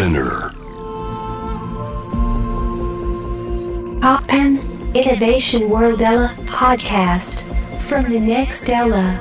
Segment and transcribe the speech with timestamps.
[0.00, 0.54] Spinner.
[4.00, 4.58] Poppen
[4.94, 7.44] Innovation World Ella podcast
[7.80, 9.20] from the next Ella.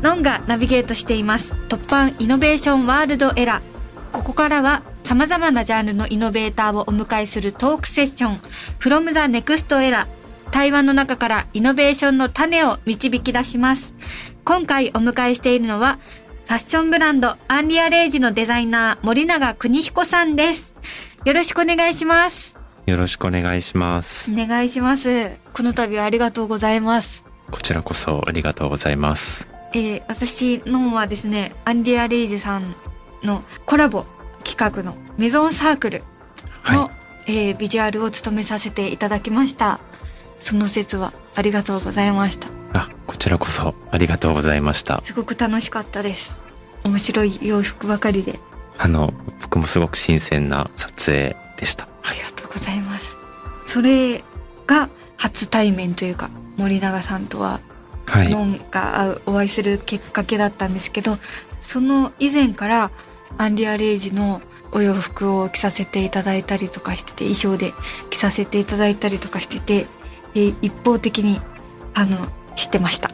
[0.00, 3.60] ノンがナビゲートしています突版イノベーションワールドエラー
[4.12, 8.36] ここからは様々なジャンルのイノベーターをお迎えするトークセッション
[8.78, 10.06] from the next era
[10.52, 13.92] 対話の中からイノベーションの種を導き出します
[14.44, 15.98] 今回お迎えしているのは
[16.48, 20.74] ファッションブランドアンリアレイジのデザイナー森永邦彦さんです。
[21.26, 22.58] よろしくお願いします。
[22.86, 24.32] よろしくお願いします。
[24.32, 25.28] お願いします。
[25.52, 27.22] この度はありがとうございます。
[27.50, 29.46] こちらこそありがとうございます。
[29.74, 32.74] えー私のはですねアンリア・レイジさん
[33.22, 34.06] のコラボ
[34.42, 36.02] 企画のメゾンサークル
[36.72, 36.90] の、は
[37.26, 39.80] えービジュアルを務めさせていただきました。
[40.38, 45.00] その説はありがとうございましたあ、こちらこそありがとうございました。
[45.02, 46.36] すごく楽しかったです
[46.84, 48.38] 面白い洋服ばかりで
[48.78, 51.88] あの、僕もすごく新鮮な撮影でした。
[52.04, 53.16] ありがとうございます
[53.66, 54.22] それ
[54.66, 57.60] が初対面というか森永さんとは
[58.06, 58.30] はい。
[58.30, 61.18] ノンが会うお会いするきっかけだったんですけど
[61.60, 62.90] その以前から
[63.36, 64.40] アンリア・レイジの
[64.72, 67.74] お洋服を着させていただいたりとかしてて衣装で
[68.10, 69.86] 着させていただいたりとかしてて
[70.34, 71.40] えー一方的に
[71.94, 72.16] あの
[72.58, 73.10] 知ってました。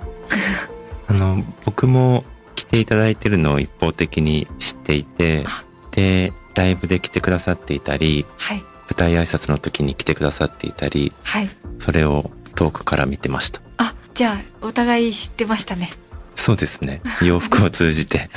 [1.06, 8.58] あの、僕も来ていただいてるのを一方的に知っていてあ、で、ライブで来てくださっていたり、はい。
[8.58, 11.50] 舞台挨拶の時に来てくださっていたり、はい。
[11.78, 13.60] それを遠くから見てました。
[13.76, 15.92] あじゃあお互い知ってましたね。
[16.36, 17.02] そうですね。
[17.22, 18.30] 洋服を通じて。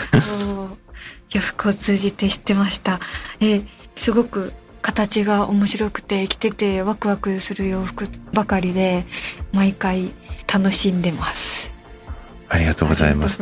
[1.32, 3.00] 洋服を通じて知ってました。
[3.40, 3.66] えー
[3.98, 9.06] すごく形が面白くて着ててワクワクする洋服ばかりで
[9.52, 10.12] 毎回
[10.52, 11.70] 楽しんでます
[12.50, 13.40] ありがとうございます。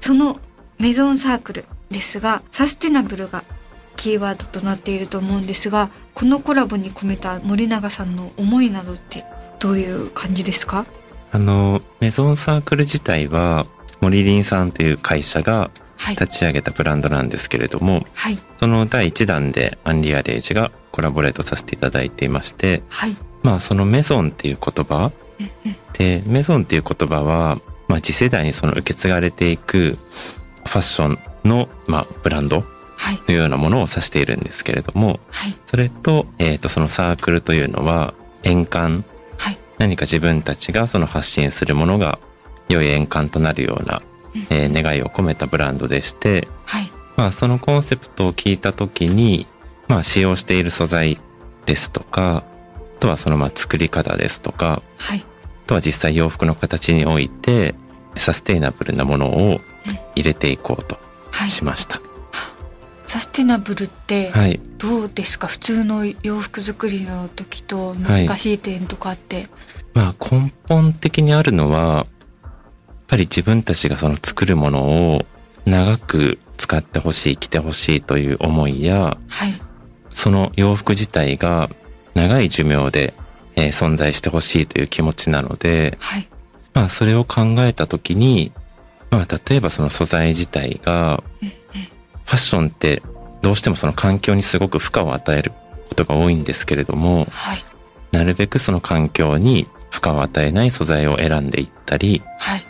[0.00, 0.40] その
[0.78, 3.44] メゾンサークルですが、サステナブルが
[3.96, 9.24] キーワードとなっていると思うんですが、このコラボに込めた森永さんの思いなどって
[9.60, 10.86] どういう感じですか？
[11.30, 13.66] あの、メゾンサークル自体は、
[14.00, 16.16] 森林さんという会社がはい。
[16.16, 18.38] 立ち上げたブランドなんですけれども、はい。
[18.58, 23.16] その第1弾でアンリアレイジがコラボレートさせていただいていまして、はい。
[23.44, 25.12] まあそのメゾンっていう言葉
[25.92, 27.58] で、メゾンっていう言葉は、
[27.88, 29.98] まあ次世代にその受け継がれていく
[30.64, 32.64] ファッションの、まあブランド
[32.96, 33.20] はい。
[33.26, 35.54] のようなものを指しているんですけれども、はい。
[35.66, 38.14] それと、えっ、とそのサークルというのは、
[38.44, 39.04] 円環
[39.38, 39.58] はい。
[39.78, 42.18] 何か自分たちがその発信するものが
[42.68, 44.02] 良い円環となるような、
[44.50, 46.90] えー願いを込めたブランドでして、はい。
[47.16, 49.46] まあそのコンセプトを聞いた時に、
[49.88, 51.18] まあ使用している素材
[51.66, 52.44] ですとか、
[52.98, 55.24] あとはそのまあ作り方ですとか、はい。
[55.72, 57.74] あとは実際洋服の形において
[58.14, 59.60] サステイナブルなものを
[60.14, 60.98] 入れていこうと
[61.30, 61.48] はい。
[61.48, 61.98] しました。
[63.06, 64.60] サステナブルってはい。
[64.76, 65.46] どうですか？
[65.46, 69.46] 普通の洋服作りの時と難しい点とかって。
[69.94, 72.06] まあ根本的にあるのは、やっ
[73.06, 75.24] ぱり自分たちがその作るものを
[75.64, 79.54] 長く使ってほしい、着てほしいという思いや、はい。
[80.10, 81.70] その洋服自体が
[82.14, 83.14] 長い寿命で、
[83.56, 86.28] えー存在してほしいという気持ちなので、はい。
[86.74, 88.52] まあそれを考えたときに、
[89.10, 91.22] まあ例えばその素材自体が、
[92.24, 93.02] ファッションって
[93.42, 95.52] どうしてもその環境にすごく負荷を与える
[95.88, 97.58] ことが多いんですけれども、はい。
[98.12, 102.62] なるべくその環境に負荷を与えない素材を選んでいったり、はい。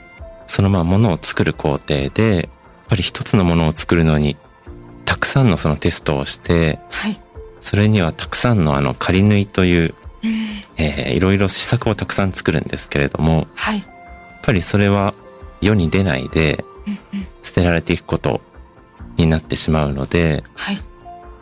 [0.46, 2.46] そのまあものを作る工程で、やっ
[2.88, 4.36] ぱり一つのものを作るのに、
[5.04, 7.20] たくさんのそのテストをして、はい。
[7.60, 9.94] それにはたくさんのあの仮縫いという、うん。
[10.76, 13.84] えーいろいろ試作をたくさん作るんですけれども、やっはい。
[14.42, 15.14] ぱりそれは
[15.60, 16.64] 世に出ないで。
[17.44, 18.40] 捨てられていくこと
[19.16, 20.78] になってしまうので、はい。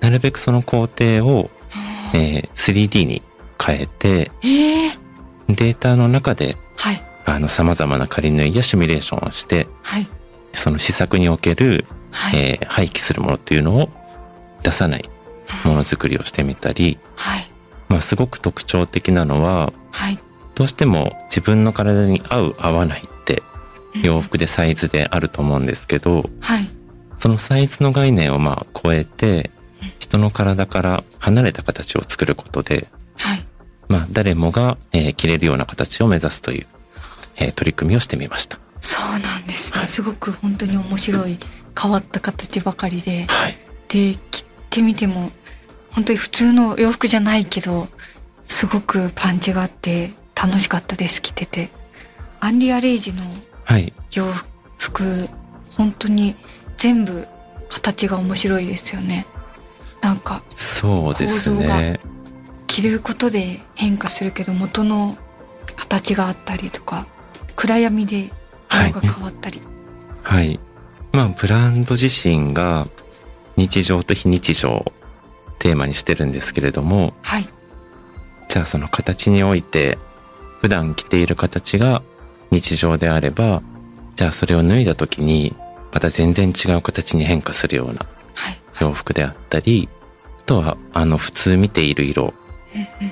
[0.01, 1.51] なるべくその工程を、
[2.15, 3.23] えー 3D に
[3.63, 4.91] 変えて、ええ
[5.49, 7.03] データの中ではい。
[7.27, 10.07] あの様々な仮縫いやシミュレーションをして、はい。
[10.53, 12.41] その試作における、はい。
[12.41, 13.89] えー廃棄するものっていうのを
[14.63, 15.09] 出さない
[15.65, 17.50] ものづくりをしてみたり、はい。
[17.91, 20.19] まあすごく特徴的なのは、はい。
[20.55, 23.43] どうしても自分の体に合う合わないって
[24.03, 26.71] 洋服でサイズであると思うんですけど、はい。
[27.17, 29.51] そのサイズの概念をまあ超えて、
[29.99, 33.45] 人の体から離れた形を作ることで、はい。
[33.89, 36.67] まあ誰もが、えー着れるような形を目指すという、
[37.37, 38.59] えー取り組みをしてみました。
[38.81, 39.81] そうなんですね。
[39.81, 41.39] はいすごく本当に面白い
[41.81, 43.25] 変わった形ばかりで。
[43.27, 43.57] はい。
[43.89, 45.31] で、着てみても、
[45.93, 47.89] 本当に普通の洋服じゃないけど、
[48.45, 51.71] すごくパンチがあって楽しかったです、着てて。
[52.41, 53.23] アンリアレイジの
[53.65, 53.93] はい。
[54.13, 54.25] 洋
[54.79, 55.29] 服、
[55.77, 56.35] 本当に
[56.77, 57.27] 全部
[57.69, 59.27] 形が面白いですよね
[60.01, 62.01] なんかそうです構造ね。
[62.67, 65.17] 着ることで変化するけど元の
[65.77, 67.07] 形があったりとか
[67.57, 68.31] 暗闇で
[68.71, 69.61] 色が変わったり、
[70.23, 70.59] はい。
[71.13, 72.87] まあ、ブランド自身が
[73.57, 74.93] 日常と非日常を
[75.61, 77.47] テーマにしてるんですけれども、はい、
[78.49, 79.99] じゃあその形において
[80.61, 82.03] 普段着ている形が
[82.51, 83.63] 日常であれば、
[84.17, 85.55] じゃあそれを脱いだ時に
[85.93, 88.57] また全然違う形に変化するようなはい。
[88.81, 89.89] 洋服であったり、
[90.41, 92.35] あとはあの普通見ている色、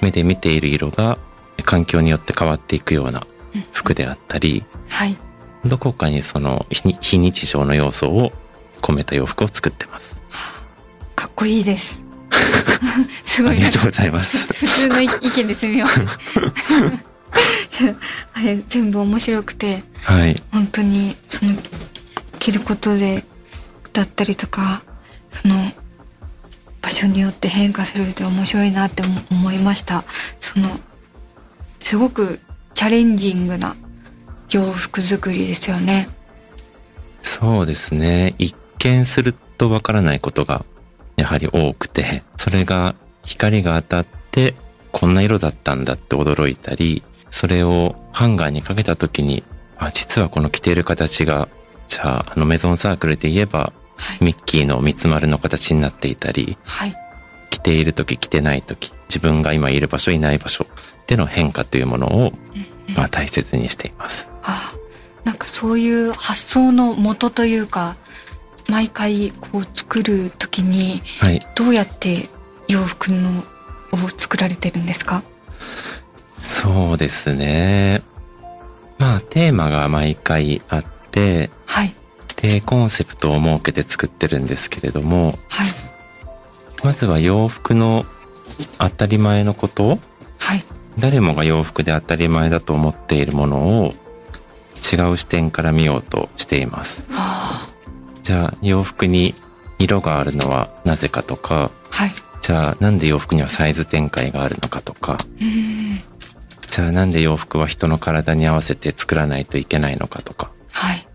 [0.02, 1.18] 目で見ている色が
[1.64, 3.26] 環境によって変わっていくような
[3.72, 5.16] 服であったり、はい。
[5.64, 8.32] どこかにその非非日常の要素を
[8.80, 10.22] 込めた洋服を作ってます。
[11.14, 12.07] かっこいいです
[13.24, 14.46] すごいありがとうございます。
[14.66, 16.06] 普通の意見ですみません
[18.32, 20.36] はい全部面白くてはい。
[20.52, 21.54] 本当にその
[22.38, 23.24] 着ることで
[23.92, 24.82] だったりとか
[25.30, 25.72] その
[26.82, 30.04] 場所によって変化するって面白いなって思思いました
[30.40, 30.80] その
[31.80, 32.40] すごく
[32.74, 33.76] チャレンジングな
[34.50, 36.08] 洋服作りですよね
[37.22, 38.34] そうですね。
[38.38, 40.64] 一見するとわからないことが
[41.16, 44.54] やはり多くて、それが光が当たって
[44.90, 49.42] こんな色だったんだって驚いたり、それをハンガーにかけた時に、
[49.76, 51.48] あ、実はこの着ている形が、
[51.88, 53.72] じゃああのメゾンサークルで言えば、は
[54.20, 56.96] いミッキーの三つ丸の形になっていたり、はい
[57.50, 60.66] 着ている時着てない時、自分が今いる場所いない場所
[61.06, 62.32] での変化というものを、
[62.96, 64.30] まあ大切にしています。
[64.42, 64.72] あ
[65.24, 67.96] なんかそういう発想の元というか
[68.70, 71.46] 毎回こう作る時にはい。
[71.54, 72.30] どうやって
[72.68, 73.44] 洋服の
[73.92, 75.22] を作られてるんですか？
[76.42, 78.02] そうですね。
[78.98, 81.94] まあテーマが毎回あって、はい。
[82.36, 85.36] で、コンセプトを設けて作ってるんですけれども、はい。
[86.84, 88.04] まずは洋服の
[88.78, 89.98] 当たり前のこと。
[90.38, 90.64] はい。
[90.98, 93.94] 誰もが洋服で当たり前だと思っているものを
[94.92, 97.04] 違う視点から見ようとしています。
[97.12, 97.68] あ。
[98.22, 99.34] じゃあ洋服に
[99.78, 102.12] 色があるのはなぜかとか、あはい
[102.48, 105.18] じゃあなんで洋服にはサイズ展開があるのかとか、
[106.70, 111.06] じゃあなんで洋服は人の体に合わせて作らないといけないのかとか、はい。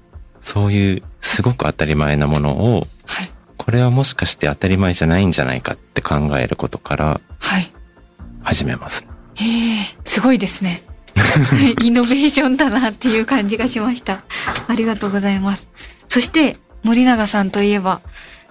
[0.42, 3.32] そういうすごく当たり前なものを、はい。
[3.58, 7.74] これはもしかして当たり前じゃないんじゃないかって考えることからはい。
[8.44, 9.08] 始めます。
[9.34, 10.84] へえすごいですね。
[11.82, 14.22] イノベーションだなっていう感じがしました。
[14.68, 15.72] ありがとうございます。
[16.08, 18.02] そして森永さんといえば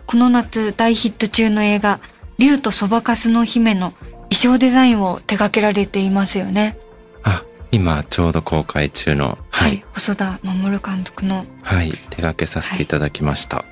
[0.07, 2.01] この夏大ヒット中の映画
[2.43, 3.93] 「竜とそばかすの姫」の
[4.31, 6.77] 衣装デザインを手掛けられていますよね。
[7.23, 9.77] あ、今ちょうど公開中の、は、はい。
[9.77, 13.65] い、細田守監督のはい、手掛けさせていただきました。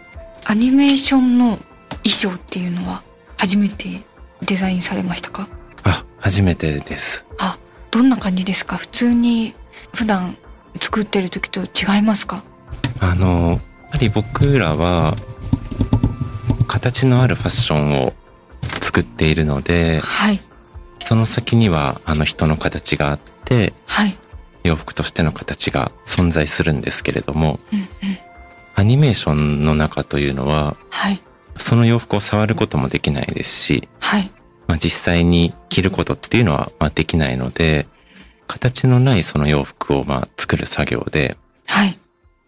[0.44, 1.58] アニメーションの
[2.05, 3.02] 衣装っていうのは
[3.38, 4.02] 初めて
[4.43, 5.49] デザインされましたか？
[5.82, 7.26] あ、初めてです。
[7.38, 7.58] あ
[7.90, 8.76] どんな感じですか？
[8.76, 9.52] 普通に
[9.93, 10.37] 普段
[10.81, 12.44] 作ってる時と違いますか？
[13.00, 15.16] あの、やはり僕らは
[16.69, 18.12] 形のあるファッションを
[18.90, 20.40] 作っているので、はい。
[21.04, 24.16] その先にはあの人の形があって、はい。
[24.64, 27.87] 洋服としての形が存在するんですけれども、うんうん。
[28.75, 31.20] アニメーションの中というのは、はい。
[31.56, 34.28] その洋服を触ることもできないですし、はい。
[34.66, 37.87] まあ、実際に着ることっていうのはまあできないので、
[38.49, 41.97] 形のないその洋服をまあ作る作業で、はい。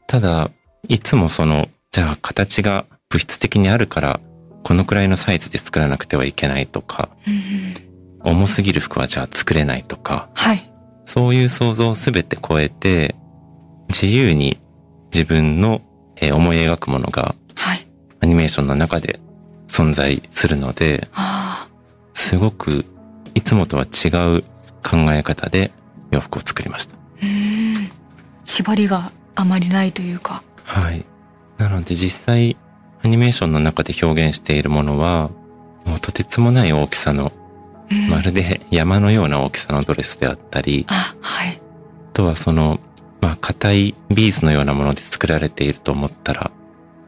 [0.09, 0.51] ただ、
[0.89, 4.21] いつもその、じゃあ形が物質的にあるから、
[4.63, 7.35] このくらいのサイズで作らなくてはいけないとか、うん
[8.29, 8.37] うん。
[8.39, 10.71] 重すぎる服はじゃあ作れないとか、はい。
[11.05, 13.17] そういう想像をすべて超えて、
[13.89, 14.59] 自由に
[15.13, 15.83] 自分の
[16.17, 17.87] えー思い描くものがはい。
[18.21, 19.19] アニメーションの中で
[19.69, 21.69] 存在するので、あ
[22.15, 22.85] すごく
[23.35, 24.43] いつもとは違う
[24.83, 25.71] 考え方で
[26.11, 26.95] 洋服を作りました。
[27.21, 27.91] ーうん。
[28.45, 30.43] 縛りがあまりないというか。
[30.65, 31.05] はい。
[31.59, 32.57] なので実際
[33.05, 35.31] アニメーションの中で表現しているものは、
[35.85, 37.33] もうとてつもない大きさの、
[37.91, 38.09] うん。
[38.09, 41.49] まるで山のような大きさのドレスであったり、あはい。
[41.51, 42.79] あとはその、
[43.21, 46.51] まあ硬いビーズのようなもので作られていると思ったら、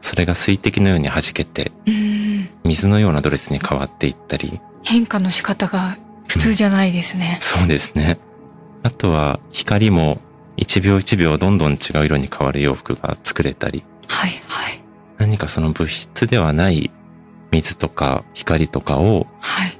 [0.01, 2.49] それが水滴のように弾けて、うん。
[2.63, 5.97] 水のようなドレスに変わっていったり、変化の仕方が
[6.27, 8.17] 普通じゃないですね、そうですね。
[8.83, 10.19] あとは光も
[10.57, 14.84] 1秒1秒どんどん違う色に変わる洋服が作れたり、はいはい
[15.17, 16.91] 何かその物質ではない
[17.51, 19.77] 水とか光とかをはい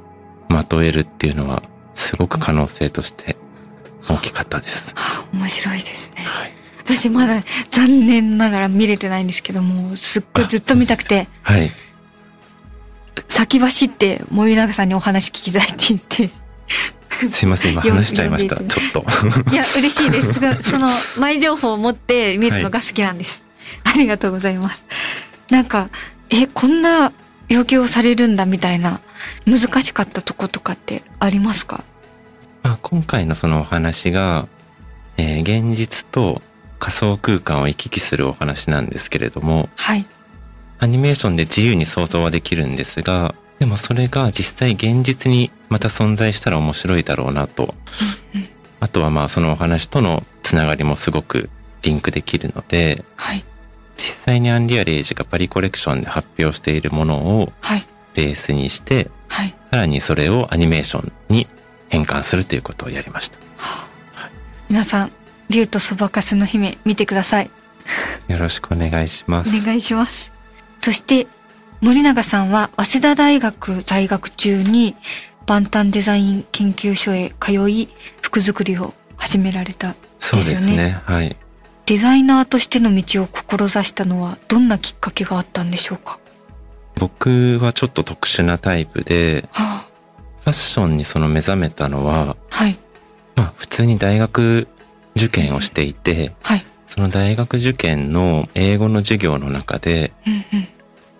[0.47, 1.63] まとえるっていうのは
[1.93, 3.35] すごく可能性として
[4.07, 4.93] 大きかったです。
[4.95, 6.51] あ面白いですねはい。
[6.85, 11.71] 私まだ残念ながら見れてないんですけども、すっごいずっと見たくて、はい。
[13.27, 16.29] 先走って森永さんにお話聞きたいって言って。
[17.31, 18.55] すいません、今話しちゃいました。
[18.55, 19.05] よ ちょっと。
[19.51, 20.33] いや、嬉しいです。
[20.61, 23.43] その、前情報を持って見るのが好きなんです。
[23.83, 24.85] ありがとうございます。
[25.49, 25.89] なんか、
[26.29, 27.11] え、こんな
[27.49, 28.99] 要求をされるんだみたいな、
[29.45, 31.83] 難しかったとことかってありますか？
[32.63, 34.47] まあ、今回のそのお話が、
[35.17, 36.41] えー現実と
[36.79, 40.05] 仮想空間を行き来するお話なんですけれども、はい。
[40.79, 47.73] アニメーションで自由に想像はできるんですが、でもそれが実際現実にまた存在したら面白いだろうなと。
[48.81, 51.49] あとはまあそのお話とのつながりもすごく
[51.81, 53.43] リンクできるので、はい。
[53.97, 57.85] 実際にアンリアルエイジがパリコレクションで発表しているものをはい。
[58.13, 59.53] ベースにして、はい。
[59.71, 61.47] さらにそれをアニメーションに
[61.89, 63.39] 変換するということをやりました。
[64.69, 65.11] 皆さん、
[65.49, 67.51] 竜とそばかすの姫見てください。
[68.27, 69.55] よろしくお願いします。
[69.55, 70.31] お願いします。
[70.81, 71.27] そして、
[71.81, 74.95] 森永さんは早稲田大学在学中に
[75.45, 77.89] 万端デザイン研究所へ通い、
[78.21, 79.95] 服作りを始められた。
[80.19, 80.99] そうですですよね。
[81.05, 81.35] はい。
[81.85, 86.19] デザイナーとしての道を志したのはどんなきっかけがあったんでしょうか？
[86.95, 89.85] 僕はちょっと特殊なタイプで、は
[90.41, 92.77] ファッションにその目覚めたのは、あ、はい、
[93.35, 94.67] まあ普通に大学
[95.15, 96.65] 受験をしていて、はい。
[96.87, 100.67] その大学受験の英語の授業の中で、うんうん。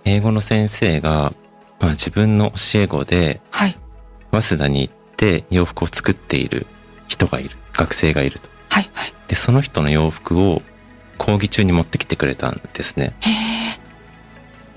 [0.05, 1.33] 英語の先生が、
[1.79, 3.75] まあ自分の教え子で、はい、
[4.31, 6.65] 早稲田に行って洋服を作っている
[7.07, 8.49] 人がいる、学生がいると。
[8.69, 9.13] はい、はい。
[9.27, 10.61] で、その人の洋服を
[11.17, 13.13] 講義中に持ってきてくれたんですね。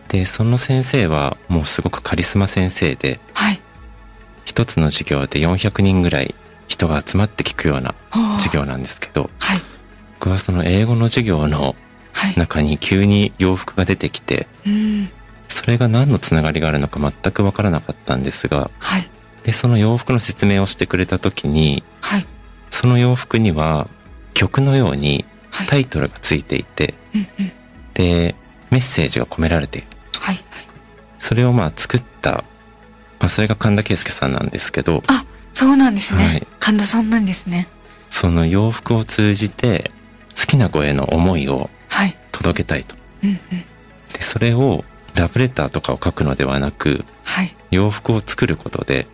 [0.09, 3.61] で、その先生はもうすごくカリスマ先生で、はい。
[4.45, 6.35] 一つの授業で400人ぐらい
[6.67, 9.61] 人が集まって聞くようなはあ授業なんですけど、はい、
[10.19, 11.77] 僕はその英語の授業の
[12.19, 12.35] はい。
[12.37, 15.09] 中に急に洋服が出てきて、うん、
[15.47, 19.09] それが何のつながりがあるのか全くわからなかったんですが、はい、
[19.45, 22.25] で、その洋服の説明をしてくれた時に、はい、
[22.71, 23.87] その洋服には
[24.39, 25.67] 曲のようにはい。
[25.67, 27.53] タイトルがついていて、うんうん。
[27.95, 28.37] で、
[28.71, 29.89] メッセージが込められている。
[30.21, 30.45] はい、はい。
[31.19, 32.45] それをまあ作った、
[33.19, 36.25] まあそれが神田圭介さんなんですけど、あ、そうなんですね。
[36.25, 37.67] はい神田さんなんですね。
[38.11, 39.91] その洋服を通じて
[40.39, 42.17] 好きな子への思いをはい。
[42.31, 42.95] 届けたいと。
[43.25, 43.39] うんうん。
[44.13, 49.09] で、それをラブレターとかを書くのではなく、はい、洋服を作ることで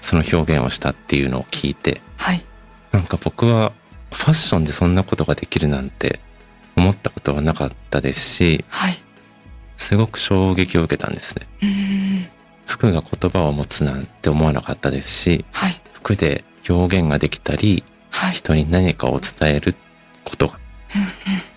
[0.00, 2.44] その表現をしたっていうのを聞いて、はい。
[2.92, 3.72] なんか僕は
[4.12, 6.20] ファッションでそんなことができるなんて
[6.76, 8.98] 思ったことはなかったですし、はい。
[9.76, 11.46] すごく衝撃を受けたんですね。
[12.66, 15.80] 服が言葉を持つなんて思わなかったですし、はい。
[15.92, 18.32] 服で表現ができたり、はい。
[18.32, 19.74] 人に何かを伝える
[20.24, 20.58] ことが、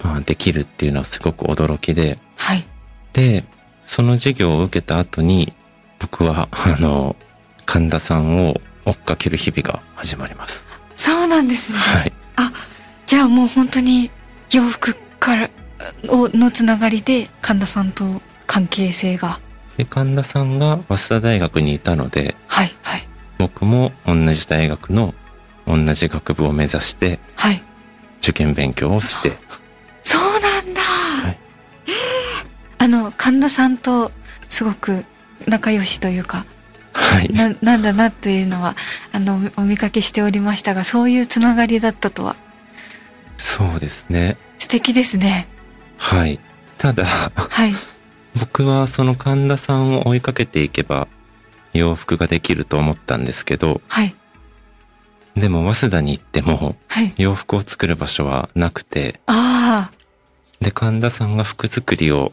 [0.03, 2.63] まあ、できるっていうのはすごく驚きで、はい。
[3.13, 3.43] で、
[3.85, 5.53] その授業を受けた後に、
[5.99, 7.15] 僕は、あの、
[7.65, 10.65] 神田さんを追っかける日々が始まります。
[10.95, 11.77] そうなんですね。
[11.77, 12.13] はい。
[13.05, 14.09] じゃあもう本当に
[14.51, 15.49] 洋服から
[16.09, 18.03] おのつながりで神田さんと
[18.47, 19.39] 関係性が。
[19.77, 25.13] で、神田さんが早稲田大学にいたので、はい、はい、僕も同じ大学の
[25.67, 27.61] 同じ学部を目指してはい。
[28.19, 29.33] 受験勉強をして、
[30.01, 30.81] そうなんだ、
[31.31, 31.37] い。
[31.87, 31.93] えー。
[32.77, 34.11] あの、神田さんと
[34.49, 35.03] すごく
[35.45, 36.45] 仲良しというか、
[36.93, 37.29] はい。
[37.29, 38.75] な、なんだなっていうのは、
[39.11, 42.35] あの、お見かけしておりましたが、そういうつながりだったとは、
[43.37, 44.37] そうですね。
[44.59, 45.47] 素敵ですね。
[45.97, 46.39] はい。
[46.77, 47.73] ただ、はい、
[48.39, 51.07] 僕はその神田さんを追いかけていけば
[51.73, 54.13] 洋服ができると思ったんですけど、はい、
[55.35, 57.13] でも早稲田に行ってもはい。
[57.17, 59.89] 洋服を作る場所はなくて、あ
[60.59, 62.31] で、神田さんが服作りを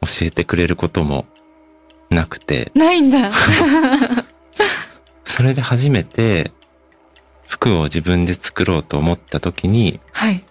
[0.00, 1.26] 教えてくれることも
[2.10, 3.30] なくて、あ、ないんだ。
[5.24, 6.52] それで初めて
[7.46, 10.42] 服を自分で作ろうと思った時に、はい。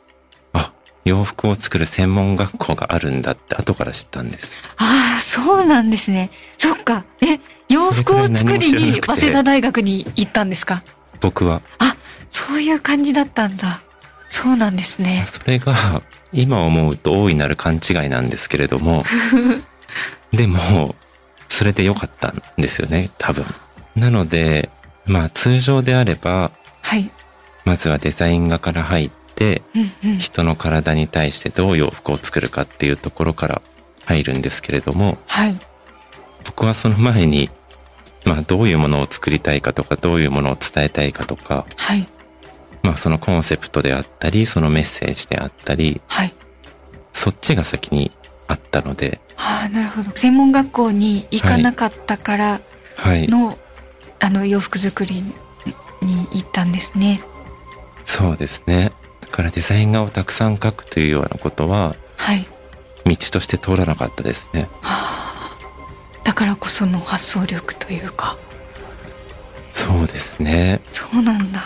[0.54, 0.72] あ、
[1.06, 4.50] 洋服を作る専門学校があるんだって後から知ったんです。
[4.78, 6.30] ああ、そうなんですね。
[6.58, 7.06] そっか。
[7.22, 10.84] え、洋服を作りに早稲田大学に行ったんですか？
[11.22, 11.62] 僕は。
[11.80, 11.96] あ、
[12.30, 13.82] そういう感じだったんだ。
[14.30, 15.24] そうなんですね。
[15.26, 16.02] それが
[16.34, 19.04] 今思うと大いなる勘違いなんですけれども、
[20.32, 20.96] でも、
[21.50, 23.46] それで良かったんですよね、多分。
[23.96, 24.70] なので、
[25.06, 26.52] まあ通常であれば、
[26.82, 27.10] はい。
[27.66, 30.18] まずはデザイン画から入って、うんうん。
[30.20, 33.62] 人の体に対してどう洋服を作るかっていうところから
[34.06, 35.56] 入るんですけれども、はい。
[36.46, 37.50] 僕はその前に、
[38.26, 42.08] まあどういうものを作りたいかとか、どういうものを伝えたいかとか、はい。
[42.84, 46.34] まあそのコンセプトであったり、そのメッセージであったり、はい。
[47.14, 48.12] そっちが先に
[48.48, 50.12] あったので、はあ、なるほど。
[50.16, 52.62] 専門学校に行かなかったから
[52.96, 53.28] はい。
[53.28, 53.58] の、
[54.20, 55.22] あの、洋服作り
[56.02, 57.22] に行ったんですね。
[58.06, 58.92] そうですね。
[59.22, 62.46] だからデザイン画をたくさん描くというようなことは、はい。
[63.06, 64.68] 道として通らなかったですね。
[66.24, 68.38] だからこその発想力というか。
[69.72, 70.82] そうですね。
[70.92, 71.62] そうなんだ。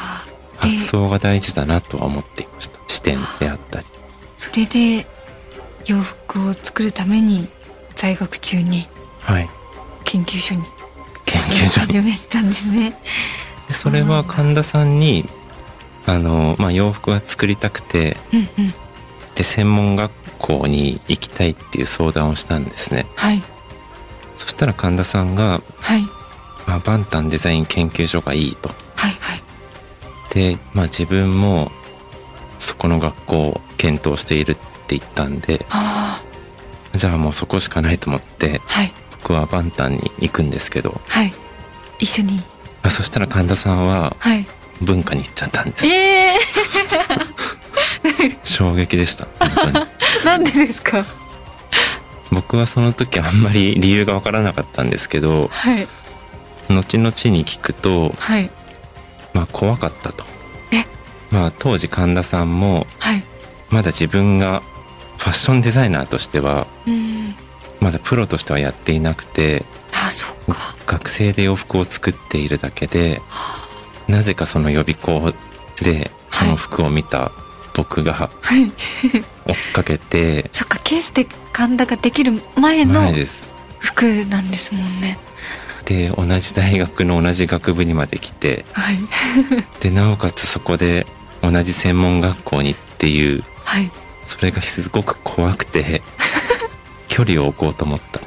[0.62, 2.80] で、発想が大事だなとは思っていました。
[2.88, 3.86] 視点であったり。
[4.36, 5.08] それで
[5.86, 7.48] 洋服を作るために
[7.96, 8.88] 在学中に
[9.22, 9.50] はい。
[10.04, 10.64] 研究所に
[11.26, 11.88] 研究所に。
[11.88, 13.00] 始めてたんですね。
[13.68, 15.26] でそれは神田さんに、
[16.06, 18.74] あの、まあ、洋服が作りたくて、うんうん。
[19.36, 23.06] で、専門学校に行きたいっていう相談をしたんですね。
[23.16, 23.42] はい。
[24.38, 26.02] そしたら神田さんが、はい。
[26.68, 28.70] まあ、バンタンデザイン研究所がいいと。
[28.96, 29.12] はい。
[29.20, 29.42] はい。
[30.34, 31.72] で、まあ、自分も
[32.60, 34.56] そこの学校を検討しているっ
[34.92, 36.22] て言ったんで、あ
[36.94, 38.72] じゃあもうそこしかないと思って、あ。
[38.72, 38.94] はい。
[39.22, 41.32] 僕はバンタンに行くんですけど、はい。
[42.00, 42.42] 一緒に。
[42.84, 44.46] あそしたら神田さんははい。
[44.82, 45.88] 文化に行っちゃったんです。
[45.88, 46.38] ええ
[48.44, 49.28] 衝撃でした。
[49.40, 49.88] 本当にー、
[50.26, 51.06] なんでですか？
[52.32, 55.88] 僕はその時あんまり理由がわからなかったんですけど、はい。
[56.70, 58.50] 後々に聞くと、はい。
[59.34, 60.24] まあ怖かったと。
[60.72, 60.86] え？
[61.30, 63.24] まあ当時神田さんもはい。
[63.70, 64.62] まだ自分が
[65.22, 67.36] ファッションデザイナーとしてはうん。
[67.80, 69.66] まだプロとしてはやっていなくて。
[70.88, 73.22] 学生で洋服を作っているだけで
[74.08, 75.32] なぜかその予備校
[75.82, 77.32] でその服を見た
[77.76, 78.72] 僕がはい。
[79.46, 83.14] 追っかけてそっか、ケースで神田ができる前の。
[83.80, 85.18] 服なんですもんね。
[85.86, 88.98] で同じ大学の同じ学部にまで来てはい。
[89.80, 91.06] でなおかつそこで
[91.42, 93.92] 同じ専門学校にっていうはい。
[94.32, 96.02] それがすごく怖くて
[97.10, 98.22] 距離を置こうと思った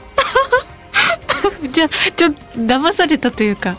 [1.68, 3.76] じゃあ、ちょっと騙されたというか、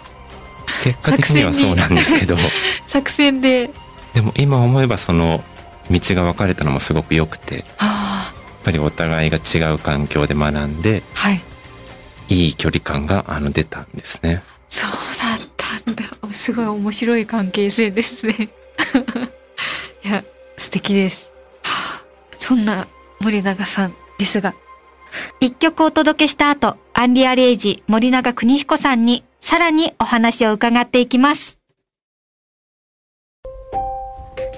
[0.83, 2.35] 結果的にはそうなんですけど
[2.87, 3.69] 作戦で。
[4.13, 5.43] でも今思えばその
[5.91, 11.19] 道が分かれたのもすごく良くてやっあぱりお互いが違う環境で学んであ。
[11.27, 11.41] はい。
[12.29, 16.33] いい距離感があの出たんですねそうだったんだ。
[16.33, 18.49] すごい面白い関係性ですね。
[20.03, 20.23] いや、
[20.57, 21.34] 素敵です。
[22.37, 22.87] そんな
[23.21, 24.53] 森永さんですが、
[25.39, 31.59] 一曲お届けした後、アンリアレイジ森永邦彦さんにさらにお話を伺っていきます。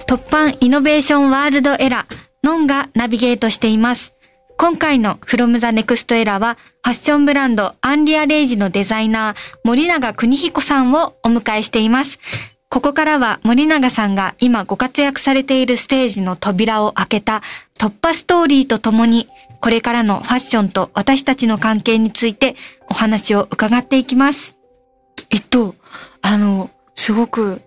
[0.06, 4.14] 突版イノベーションワールドエラー、ノンがナビゲートしています。
[4.56, 12.18] 今回の From the Next Era は、ファッションブランドアンリアレイジのデザイナー、森永邦彦さんをお迎えしています。
[12.70, 17.42] ここからは森永さんが今ご活躍されているステージの扉を開けた
[17.78, 19.28] 突破ストーリーとともに、
[19.60, 22.56] これからのファッションと私たちの関係について
[22.88, 24.56] お話を伺っていきます。
[25.30, 25.74] えっと、
[26.22, 27.60] あの、すごく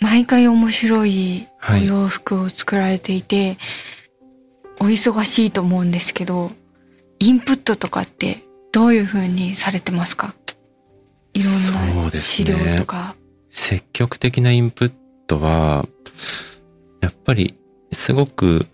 [0.00, 3.56] 毎回面白いおはい洋服を作られていて、
[4.80, 6.50] お忙しいと思うんですけど、
[7.18, 10.34] インプットとかってどういう風にされてますか？
[11.34, 13.14] いろんそなうです資ね料とか。
[13.48, 14.92] 積極的なインプッ
[15.26, 15.86] トは
[17.00, 17.54] やっぱり
[17.92, 18.66] すごく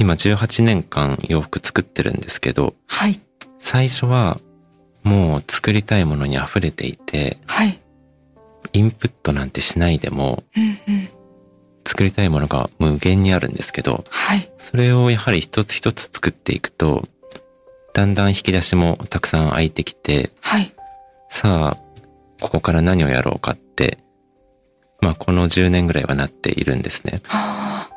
[0.00, 3.20] 今18年間洋服作ってるんですけどはい。
[3.58, 4.38] 最初は
[5.04, 7.78] もう作りたいものに溢れていてはい。
[8.72, 11.08] インプットなんてしないでもうんうん。
[11.86, 14.50] 作りたいものが無限にあるんですけどはい。
[14.56, 17.04] それをやはり一つ一つ作っていくと
[17.92, 20.72] だんだん引き出しもたくさん開いてきてはい。
[21.28, 21.76] さあ
[22.40, 23.98] ここから何をやろうかって
[25.02, 27.20] まあこの10年ぐらいはなっているんですね。
[27.24, 27.90] はあ。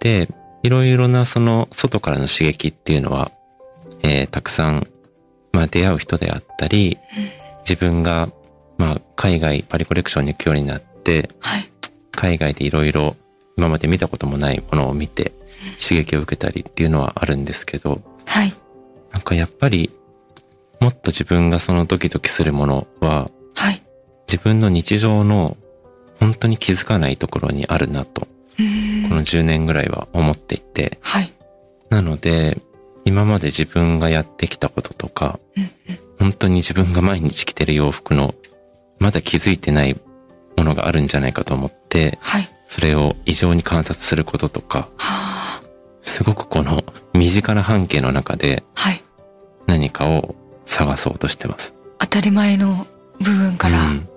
[0.00, 0.28] で、
[0.62, 3.30] いろいろなその外からの刺激っていうのは、
[4.02, 4.86] えーたくさん、
[5.52, 6.98] まあ出会う人であったり、
[7.68, 8.28] 自分が、
[8.76, 11.64] まあ海外パリコレクションに行くようになって、はい。
[12.12, 13.14] 海外でいろいろ
[13.56, 15.32] 今まで見たこともないものを見て
[15.80, 18.52] 刺激を受けたりっていうのはあるんですけど、はい。
[19.12, 19.90] なんかやっぱり
[20.80, 23.82] もっと自分がそのドキドキするものははい。
[24.26, 25.56] 自分の日常の
[26.20, 28.26] 本当に気づかないところにあるなと、
[29.08, 31.32] この10年ぐらいは思っていて、はい。
[31.90, 32.58] なので、
[33.04, 35.70] 今まで自分がやってきたこととか、うん
[36.18, 38.34] 本当に自分が毎日着てる洋服の、
[38.98, 39.96] まだ気づいてない
[40.56, 42.48] ものがあるんじゃないかと思って、はい。
[42.66, 45.62] それを異常に観察することとか、はあ。
[46.02, 49.02] すごくこの身近な半径の中ではい。
[49.66, 51.74] 何かを探そうとしてます。
[51.98, 52.86] 当たり前の
[53.20, 54.08] 部分からうん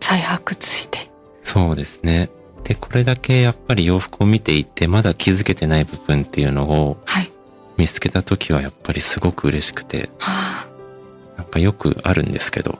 [0.00, 1.10] 再発掘して。
[1.42, 2.30] そうですね。
[2.68, 7.32] で、これだけやっぱり洋服を見ていて、まだ気づけてない部分っていうのをはい。
[7.78, 11.38] 見つけた時はやっぱりすごく嬉しくて、はあ。
[11.38, 12.78] なんかよくあるんですけど、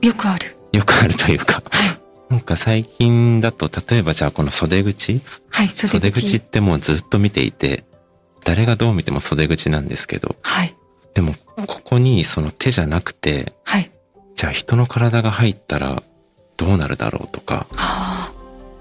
[0.00, 0.56] よくある。
[0.72, 2.32] よくあるというか、はい。
[2.32, 5.20] なんか最近だと、例えばじゃあこの袖口
[5.50, 5.68] はい。
[5.68, 6.24] 袖袖口。
[6.24, 7.84] 口ってもうずっと見ていて、
[8.44, 10.74] 誰がどう見ても袖口なんですけど、はい。
[11.12, 11.34] でも
[11.66, 13.90] ここにその手じゃなくて、はい。
[14.36, 16.02] じゃあ人の体が入ったら
[16.56, 18.05] どうなるだろうとか、は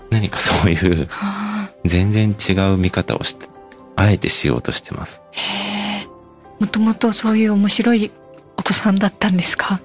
[0.09, 1.07] 何かそういう。
[1.83, 3.47] 全然違う見方をして、
[3.95, 5.21] あえてしようとしてます。
[5.31, 6.07] へえ。
[6.59, 8.11] もともとそういう面白い
[8.57, 9.79] お子さんだったんですか？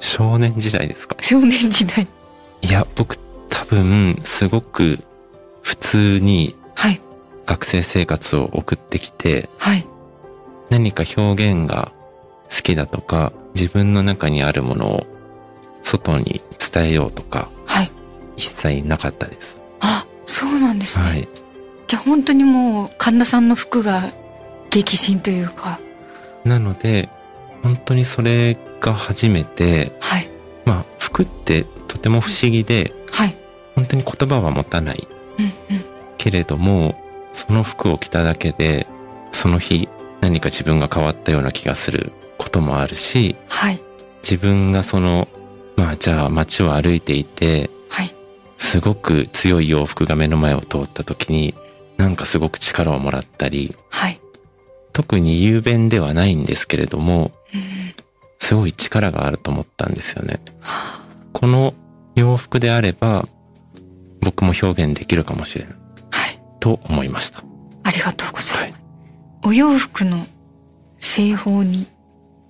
[0.00, 1.16] 少年時代ですか？
[1.20, 2.06] 少年時代。
[2.62, 3.16] いや、僕
[3.48, 4.98] 多分すごく
[5.62, 7.00] 普通にはい。
[7.46, 9.86] 学生生活を送ってきて、はい。
[10.68, 11.90] 何か表現が
[12.48, 15.06] 好きだとか、自分の中にあるものを
[15.82, 16.40] 外に
[16.72, 17.90] 伝えようとか、はい。
[18.40, 19.60] 一切なかったです。
[19.80, 21.04] あ、そうなんですね。
[21.04, 21.28] はい。
[21.86, 24.02] じゃあ本当にもう神田さんの服が
[24.70, 25.78] 激震というか。
[26.44, 27.08] なので、
[27.62, 30.28] 本当にそれが初めて、はい。
[30.64, 33.36] まあ、服ってとても不思議で、はい。
[33.76, 35.06] 本当に言葉は持たない
[35.38, 35.84] うんうん。
[36.16, 36.94] けれども、
[37.32, 38.86] その服を着ただけで、
[39.32, 39.88] その日
[40.20, 43.80] 何か自分が変わったような気がすることもあるし、はい。
[44.22, 45.28] 自分がその、
[45.76, 47.70] まあじゃあ街を歩いていて、はい。
[48.60, 51.54] すごく強い洋服が目の前を通った時に、
[51.96, 54.20] なんかすごく力をもらったり、はい。
[54.92, 57.60] 特に雄弁ではないんですけれども、うん
[58.42, 60.40] すごい力があると思ったんですよね。
[60.60, 61.74] はこの
[62.16, 63.28] 洋服であれば、
[64.20, 66.40] 僕も表現できるかもしれないあはい。
[66.58, 67.44] と思いました。
[67.82, 68.62] ありがとうございます。
[68.62, 68.74] はい。
[69.44, 70.26] お洋服の
[70.98, 71.86] 製法に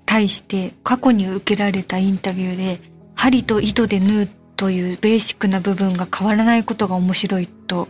[0.07, 2.79] 対して過去に受けられたインタビューで
[3.15, 4.29] 針と糸で縫う
[4.61, 7.89] というベーシックな部分が変わらないことが面白いと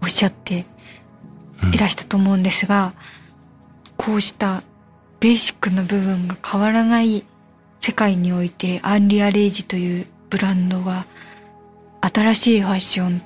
[0.00, 0.64] おっしゃって
[1.72, 2.92] いらしたと思うんですが、
[3.96, 4.62] こうした
[5.18, 7.24] ベーシックな部分が変わらない
[7.80, 11.04] 世界においてアンリアレイジというブランドが
[12.00, 13.20] 新しいファッション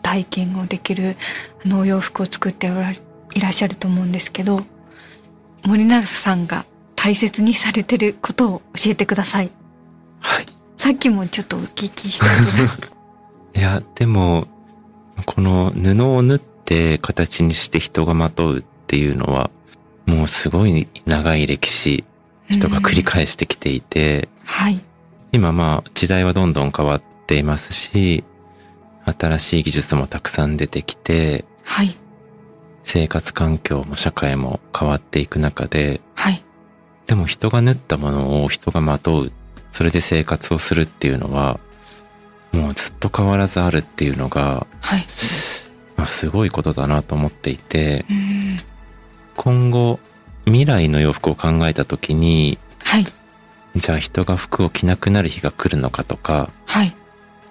[0.00, 1.16] 体験をできる
[1.62, 2.96] あのお洋服を作っておられ
[3.34, 4.62] いらっしゃると思うんですけど
[5.66, 6.64] 森永さんが
[6.96, 9.50] 大切にされてることを教えてください
[10.20, 10.59] はい。
[10.80, 12.96] さっきもちょっとお聞きしたけど。
[13.54, 14.48] いや、でも、
[15.26, 19.50] この布を縫って形にして人がまとうっていうのは、
[20.06, 22.04] もうすごい長い歴史、
[22.48, 24.80] 人が繰り返してきていて、はい。
[25.32, 28.24] 今まあ時代はどんどん変わっていますし、
[29.04, 31.94] 新しい技術もたくさん出てきて、はい。
[32.84, 36.42] 生活環境も社会も変わっていく中で、はい。
[37.06, 39.32] でも人が縫ったものを人がまとう、
[39.70, 41.58] それで生活をするっていうのは、
[42.52, 45.06] もうずっと変わらずあるっていうのが、はい。
[45.96, 48.58] まあ、すごいことだなと思っていて、うん。
[49.36, 50.00] 今後
[50.46, 53.04] 未来の洋服を考えた時に、はい。
[53.76, 56.94] じゃあ人が服を着なくなる日が来るのかとか、はい。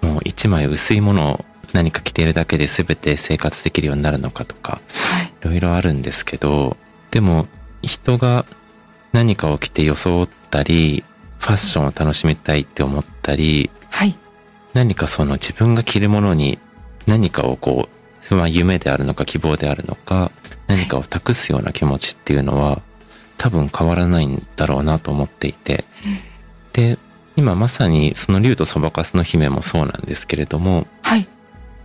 [0.02, 5.26] もう一枚薄いものを何か着ているだけで全て生活できるようになるのかとか、はい。
[5.26, 6.76] いろいろあるんですけど、
[7.10, 7.46] でも
[7.82, 8.44] 人が
[9.12, 11.04] 何かを着て装ったり、
[11.40, 14.14] ファッションを楽しみたいって思ったり、はい。
[14.74, 16.58] 何かその自分が着るものに
[17.06, 17.88] 何かをこ
[18.30, 20.30] う、まあ夢であるのか希望であるのか、
[20.68, 22.80] 何かを託すような気持ちっていうのは
[23.38, 25.84] 多分変わらないんだろうなと思っていて。
[26.74, 26.98] で、
[27.36, 31.26] 今まさにその竜とそばかすの姫もそうなんですけれども、はい。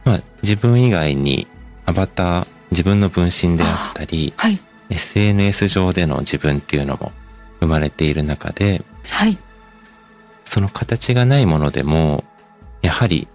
[0.03, 1.47] まあ自分以外に
[1.85, 4.59] アバター、自分の分身であったり、はい。
[4.89, 7.11] SNS 上での自分っていうのも
[7.61, 9.37] 生まれている中で、はい
[10.43, 12.23] その形がないものでも、
[12.83, 13.27] やはり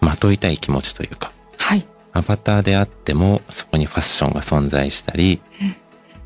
[0.00, 5.74] まといたい気持ちというか、はいアバターであってもそこにファッションが存在したりうん、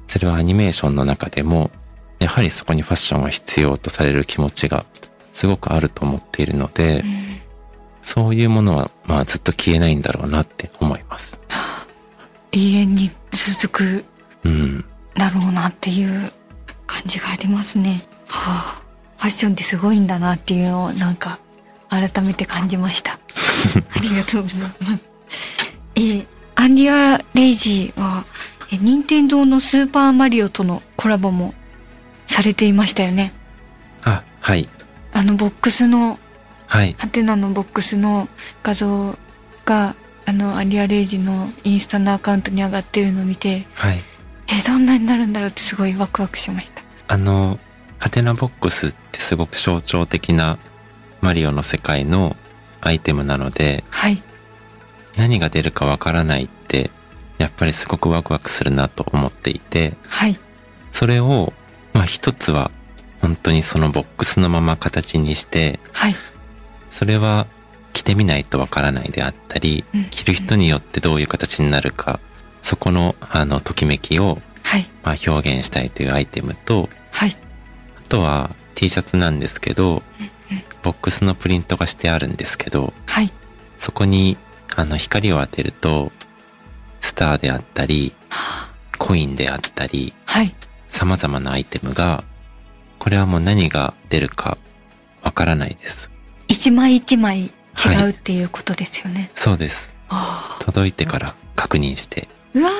[0.09, 1.71] それはアニメーションの中でも、
[2.19, 4.85] やはりそこにファッションが必要とされる気持ちが
[5.33, 7.35] すごくあると思っているので、うん
[8.07, 11.41] そういうものはまあずっと消えないんだろうなって思います。
[12.53, 14.05] 永遠に続く
[14.45, 14.85] うん。
[15.15, 16.31] だろうなっていう
[16.87, 18.03] 感じがありますね。
[18.29, 21.39] はあ、ファッションってすごいんだなっていうのをなんか
[21.89, 23.13] 改めて感じました。
[23.97, 25.05] ありがとうございます。
[25.97, 28.25] えーアンリア・レイジーは、
[28.71, 31.53] えー任天堂のスーパーマリオとのコラボも
[32.27, 33.33] されていましたよね。
[34.05, 34.69] あ、はい。
[35.13, 36.19] あのボックスの、
[36.67, 36.95] はい。
[36.99, 38.29] ハテナのボックスの
[38.63, 39.17] 画像
[39.65, 39.95] が、
[40.27, 44.01] あの、アンリア・レイジのインスタのアカウントに上がってるのを見て、はい。
[44.49, 46.83] えーどんなになるんだろうってすごいワクワクしました。
[47.09, 47.59] あの、
[47.99, 50.59] ハテナボックスってすごく象徴的な
[51.21, 52.37] マリオの世界の
[52.81, 54.23] アイテムなので、はい。
[55.17, 56.91] 何が出るかわからないって、
[57.39, 60.39] やっぱりすごくワクワクするなと思っていて、はい。
[60.91, 61.53] それを、
[61.93, 62.71] まあ一つは、
[63.21, 66.15] 本当にそのボックスのまま形にして、はい。
[66.91, 67.47] それは
[67.93, 72.21] 着てみないとわからないであったりうん、着る人によってどういう形になるか、
[72.61, 74.89] そこの、あの、ときめきを、はい。
[75.03, 77.37] まあ、表現したいというアイテムと、はい。
[78.15, 80.05] あとは T シャツなんですけど、
[80.85, 83.33] ボックスのプリントがしてあるんですけど、はい。
[83.77, 84.37] そこに、
[84.77, 86.13] あの、光を当てると、
[87.01, 88.15] スターであったり、
[88.99, 90.55] コインであったり、はい。
[90.87, 92.23] 様々なアイテムが、
[93.01, 94.59] これはもう何が出るか
[95.25, 96.13] わからないです。
[96.47, 97.49] 一枚一枚違
[98.07, 99.33] うっていうことですよね。
[99.35, 99.93] そうです。
[100.09, 102.29] あ届いてから確認して。
[102.55, 102.71] ーうわ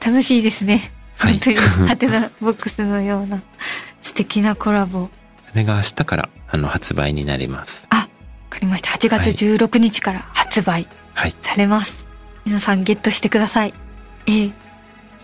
[0.00, 0.90] ー楽しいですね。
[1.18, 1.56] はい本当に、
[1.88, 3.40] ハテナボックスのような
[4.02, 5.02] 素敵なコラボ。
[5.02, 5.08] わ
[5.50, 7.86] それが明日から、あの、発売になります。
[8.54, 8.90] かりました。
[8.90, 11.34] 8月16日から発売はい。
[11.40, 12.06] されます。
[12.44, 13.74] 皆さんゲットしてください。
[14.26, 14.52] えー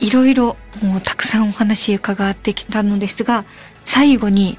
[0.01, 3.45] いろいろもうたくさんお話伺ってきたのですが、
[3.85, 4.57] 最後に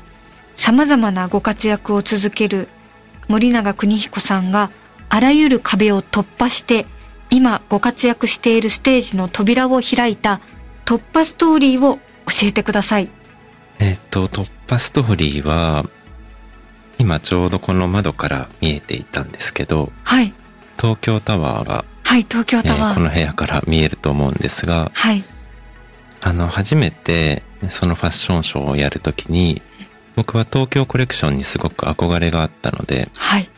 [0.56, 2.70] 様々なご活躍を続ける
[3.28, 4.70] 森永邦彦さんが
[5.10, 6.86] あらゆる壁を突破して
[7.32, 10.42] 今ご活躍しているステージの扉を開いた
[10.92, 13.08] 突破ストーリーを教えてください。
[13.80, 15.86] えっ、と、突破ストーリーは、
[17.00, 20.34] 今ちょうどこの窓から見えていたんですけど、はい。
[20.78, 22.92] 東京タワーが、はい、東京えタワー。
[22.92, 25.24] ーこの部屋から見えると思うんですが、はい。
[26.20, 29.62] あの、初めてそのファッションショーをやるときに、
[30.18, 33.50] 僕は東京コレクションにすごく憧れがあったので、はい。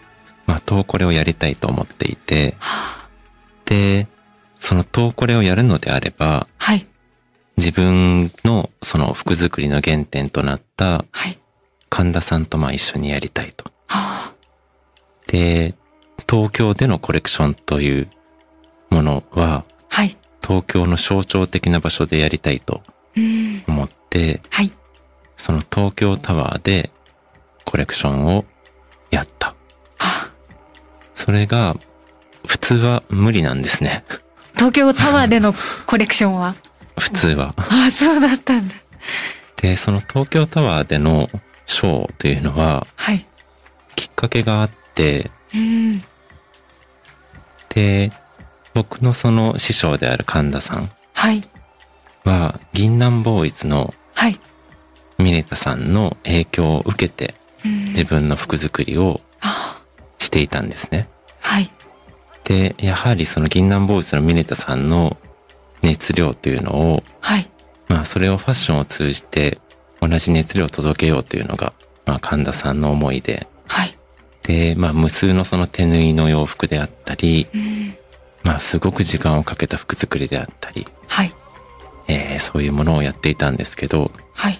[0.45, 3.09] まあ、東コレをやりたいと思っていて、は
[3.65, 4.07] で、
[4.59, 6.85] その東コレをやるのであれば、はい。
[7.57, 11.37] 自分のその服作りの原点となったはい。
[11.89, 13.65] 神田さんとまあ一緒にやりたいと。
[13.87, 14.33] は
[15.27, 15.75] で、
[16.29, 18.07] 東京でのコレクションという
[18.89, 20.17] ものは、はい。
[20.41, 22.81] 東京の象徴的な場所でやりたいと
[23.15, 23.63] うん。
[23.67, 24.71] 思って、はい。
[25.37, 26.89] その東京タワーで
[27.65, 28.45] コレクションを
[29.11, 29.53] やった。
[29.97, 30.29] は
[31.13, 31.75] それが、
[32.47, 34.03] 普通は無理なんですね。
[34.55, 35.53] 東京タワーでの
[35.85, 36.55] コレクションは？
[36.97, 37.53] 普通は。
[37.57, 38.73] ああ、そうだったんだ。
[39.57, 41.29] で、その東京タワーでの
[41.65, 43.25] ショーというのは、はい。
[43.95, 46.01] きっかけがあって、うん。
[47.69, 48.11] で、
[48.73, 51.41] 僕のその師匠である神田さんはい。
[52.23, 54.39] は、銀杏ボーイズのはい。
[55.17, 59.79] ミネタさんの影響を受けてうん自分の服作りをあ
[60.17, 61.07] していたんですね。
[61.39, 61.71] はい。
[62.43, 65.17] で、やはりその銀杏ボーイズのミネタさんの
[65.83, 67.47] 熱量というのを、はい。
[67.87, 69.59] まあそれをファッションを通じて
[70.01, 71.73] 同じ熱量を届けようというのが、
[72.05, 73.95] まあ神田さんの思いで、はい。
[74.43, 77.93] で、まあ無数のその手縫いの洋服であったり、うん。
[78.43, 81.33] まあすごく時間をかけた服作りであったり、はい。
[82.07, 84.59] えーそういうものをやっていたんですけど、はい。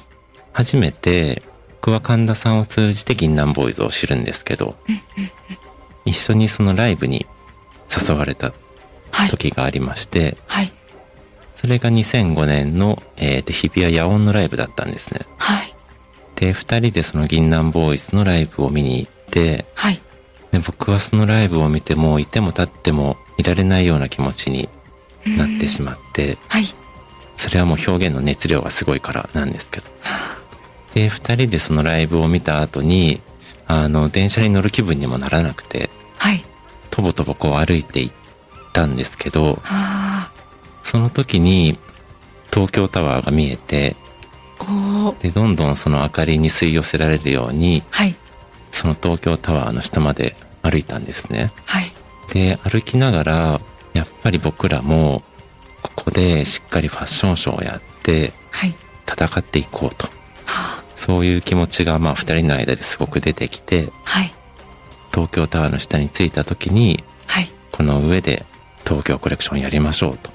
[0.54, 1.42] 初めて
[1.82, 4.78] 僕は神田さんを通じて銀杏ボーイズを知るんですけど、
[6.06, 7.26] 一緒にそのライブに
[7.90, 8.54] 誘われた
[9.12, 9.30] はい。
[9.30, 10.72] 時がありまして、はい。
[11.64, 15.22] それが2005年の、えーと日比谷野音のライブだったんですね。
[15.38, 15.74] はい。
[16.36, 20.02] で、二人でその銀杏ボーイズのライブを見に行って、はい。
[20.52, 24.68] で僕はそのライブを見てもういても立ってもいられないような気持ちに
[25.38, 26.66] なってしまって、はい。
[27.38, 29.86] それはもう表現の熱量がすごいからなんですけど。
[30.96, 33.22] で、二人でそのライブを見た後に、
[33.68, 36.44] あの、電車に乗る気分にもならなくて、はい。
[36.90, 38.16] とぼとぼこう歩いて行っ
[38.74, 40.33] たんですけど、あ
[40.84, 41.78] その時に
[42.52, 43.96] 東京タワーが見えて、
[45.20, 48.16] で、どんどんその明かりに吸い寄せられるように、はい。
[48.72, 51.52] その東京タワーの下まで歩いたんですね。
[51.66, 51.92] はい。
[52.34, 53.62] で、歩きながら、
[53.94, 55.24] やっぱり僕らも、
[55.82, 58.76] ここでしっかりファッションショーをやって、はい。
[59.08, 60.08] 戦っていこうと。
[60.46, 60.84] はあ。
[60.96, 64.34] そういう気持ちが、まあ、二人の間ですごく出てきて、はい。
[65.12, 67.52] 東京タワーの下に着いた時に、はい。
[67.72, 68.46] この上で
[68.86, 70.33] 東京コレクションやりましょうと。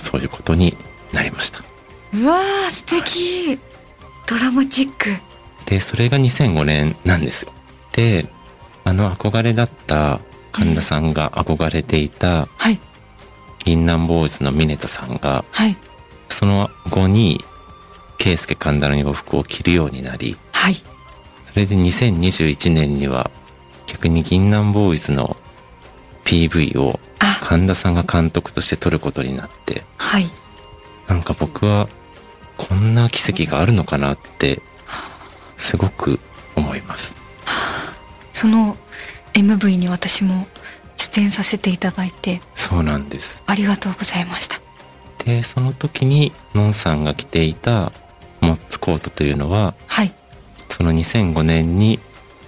[0.00, 0.76] そういうことに
[1.12, 1.60] なりました。
[1.60, 1.62] あ。
[2.14, 3.58] うわー、素敵。
[4.26, 5.10] ドラマチック。
[5.66, 7.52] で、それが2005年なんですよ。
[7.92, 8.26] で、
[8.84, 10.20] あの憧れだった
[10.52, 12.78] 神田さんが憧れていたはい。
[13.64, 15.76] 銀杏ボーイズのミネタさんが、はい。
[16.28, 17.44] その後に、
[18.18, 20.74] ケイスケ神田の洋服を着るようになり、はい。
[20.74, 23.30] それで2021年には
[23.86, 25.36] 逆に銀杏ボーイズの
[26.24, 30.26] PV をあ、神田さんが監督として撮ることになって、はい。
[31.08, 31.88] なんか僕は
[32.56, 34.62] こんな奇跡があるのかなって、
[35.56, 36.18] すごく
[36.56, 37.14] 思います。
[38.32, 38.76] その
[39.34, 40.46] MV に私も
[40.96, 43.42] 出演させていただいてそうなんです。
[43.46, 44.60] ありがとうございました
[45.24, 47.92] で、その時に、のんさんが着ていた
[48.40, 50.12] モッツコートというのは、はい
[50.70, 51.98] その2005年に、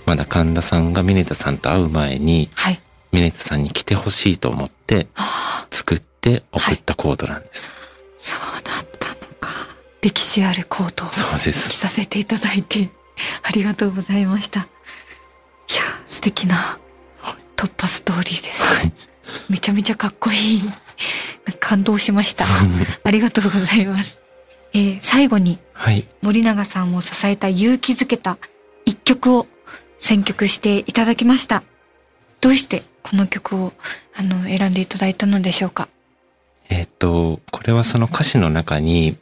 [0.06, 2.80] まだ神田さんがミネタさんと会う前に、はい
[3.12, 5.06] ミネタさんに着てほしいと思って、
[5.70, 7.68] 作って送ったコートなんです。
[8.18, 9.50] そうだったのか。
[10.00, 11.52] 歴史あるコートを着。
[11.52, 12.90] させていただいて
[13.42, 14.60] ありがとうございました。
[14.60, 14.64] い
[15.74, 16.78] や素敵な
[17.56, 18.64] 突破ストーリーです。
[18.64, 18.92] はい。
[19.48, 20.62] めちゃめちゃかっこいい。
[21.60, 22.44] 感動しました。
[23.04, 24.20] ありがとうございます、
[24.72, 26.06] えー最後にはい。
[26.22, 28.38] 森永さんを支えた勇気づけた
[28.84, 29.46] 一曲を
[29.98, 31.62] 選曲していただきました
[32.42, 33.72] どうしてこの曲を
[34.14, 35.88] あの選んでいただいたのでしょうか？
[36.68, 39.16] えっ、と、これはその歌詞の中に、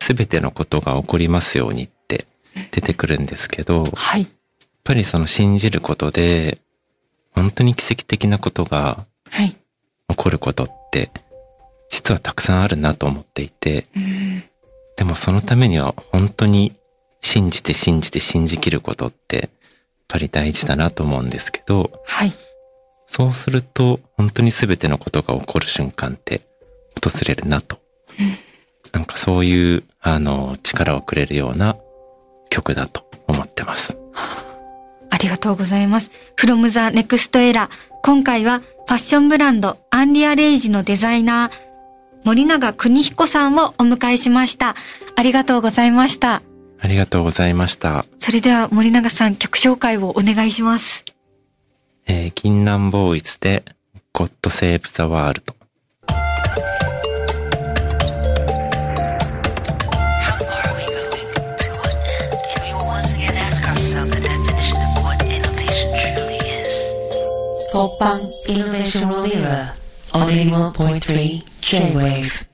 [0.00, 2.26] すべてのことが起こりますようにって
[2.72, 4.26] 出てくるんですけど、やっはい
[4.84, 6.58] ぱりその信じることで、
[7.34, 9.56] 本当に奇跡的なことがはい。
[10.08, 11.10] 起こることって、
[11.88, 14.44] 実はたくさんあるなと思っていて、うん。
[14.96, 16.72] でもそのためには本当に
[17.20, 19.50] 信じて信じて信じきることって、やっ
[20.08, 22.32] ぱり大事だなと思うんですけど、はい
[23.06, 26.40] そうすると本当に全てのことが起こる瞬間って
[27.02, 27.78] 訪れるなと。
[28.92, 31.76] なんかそういう、あの、力をくれるような
[32.50, 33.96] 曲だと思ってます。
[35.10, 36.10] ありがとうございます。
[36.36, 37.68] from the next era。
[38.02, 41.50] 今回はファッションブランドアンリアレイジのデザイナー
[42.24, 44.74] 森永邦彦さんをお迎えしました。
[45.16, 46.42] ありがとうございました。
[46.78, 48.04] ありがとうございました。
[48.18, 51.04] それでは森永さん曲紹介をお願いします。
[52.08, 53.64] えー、金南ボーイズで
[54.12, 55.54] 「ゴッド・セーブ・ザ・ワールド」
[67.72, 69.76] 「突破イノベーション・ロリーラー」
[70.24, 72.46] 「オリンピック・ポイント・3」「J-WAVE」